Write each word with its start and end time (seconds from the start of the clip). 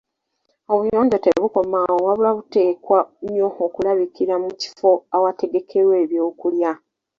Obuyonjo 0.73 1.17
tebukoma 1.25 1.77
awo 1.87 2.01
wabula 2.07 2.31
buteekwa 2.37 2.99
nnyo 3.25 3.47
okulabikira 3.65 4.35
mu 4.43 4.51
kifo 4.61 4.91
awategekerwa 5.15 5.95
ebyokulya. 6.03 6.71